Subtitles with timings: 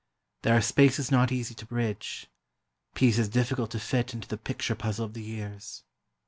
[0.41, 2.25] There are spaces not easy to bridge,
[2.95, 5.83] pieces difficult to fit into the picture puzzle of the years.